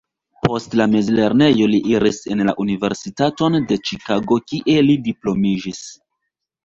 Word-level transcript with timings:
Post 0.45 0.71
la 0.79 0.85
mezlernejo 0.93 1.67
li 1.73 1.81
iris 1.91 2.21
en 2.35 2.41
la 2.49 2.55
Universitaton 2.65 3.59
de 3.73 3.79
Ĉikago 3.91 4.41
kie 4.53 4.79
li 4.89 4.97
diplomiĝis. 5.11 5.85